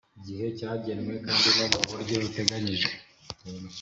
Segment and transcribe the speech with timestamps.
[0.25, 2.93] gihe cyagenwe kandi no mu buryo buteganyijwe